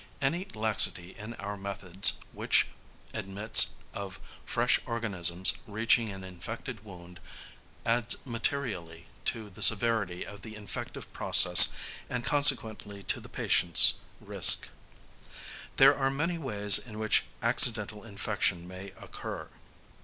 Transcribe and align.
Any 0.19 0.47
laxity 0.55 1.15
in 1.15 1.35
our 1.35 1.55
methods 1.55 2.13
which 2.33 2.65
admits 3.13 3.73
of 3.93 4.19
fresh 4.43 4.79
organisms 4.87 5.53
reaching 5.67 6.09
an 6.09 6.23
infected 6.23 6.83
wound 6.83 7.19
adds 7.85 8.15
materially 8.25 9.05
to 9.25 9.51
the 9.51 9.61
severity 9.61 10.25
of 10.25 10.41
the 10.41 10.55
infective 10.55 11.13
process 11.13 11.71
and 12.09 12.25
consequently 12.25 13.03
to 13.03 13.19
the 13.19 13.29
patient's 13.29 13.93
risk. 14.19 14.69
There 15.77 15.95
are 15.95 16.09
many 16.09 16.39
ways 16.39 16.79
in 16.79 16.97
which 16.97 17.23
accidental 17.43 18.03
infection 18.03 18.67
may 18.67 18.93
occur. 18.99 19.49